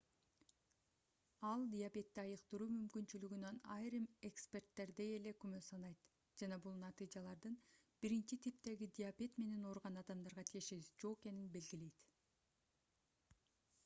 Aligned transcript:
ал 1.49 1.65
диабетти 1.73 2.21
айыктыруу 2.23 2.69
мүмкүнчүлүгүнөн 2.77 3.59
айрым 3.75 4.07
эксперттердей 4.29 5.11
эле 5.19 5.33
күмөн 5.43 5.65
санайт 5.67 6.09
жана 6.43 6.57
бул 6.65 6.81
натыйжалардын 6.85 7.59
1-типтеги 8.11 8.91
диабет 9.01 9.39
менен 9.45 9.69
ооруган 9.73 10.03
адамдарга 10.05 10.47
тиешеси 10.53 10.83
жок 11.07 11.21
экенин 11.23 11.53
белгилейт 11.57 12.11